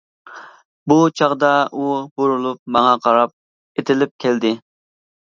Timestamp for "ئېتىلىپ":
3.77-4.15